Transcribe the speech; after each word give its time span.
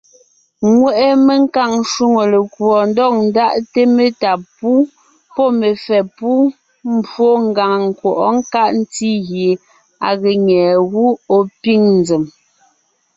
Ŋweʼe 0.73 1.07
menkàŋ 1.25 1.71
shwòŋo 1.91 2.23
lekùɔ 2.33 2.75
ndɔg 2.89 3.13
ndáʼte 3.27 3.81
metá 3.95 4.31
pú 4.57 4.69
pɔ́ 5.35 5.47
mefɛ́ 5.59 6.01
pú 6.17 6.29
mbwó 6.95 7.29
ngàŋ 7.47 7.73
nkwɔʼɔ́ 7.89 8.29
nkáʼ 8.39 8.69
ntí 8.79 9.09
gie 9.27 9.51
à 10.07 10.09
ge 10.21 10.31
nyé 10.45 10.63
gú 10.91 11.03
ɔ̀ 11.35 11.41
pîŋ 11.61 11.81
nzèm. 11.99 12.23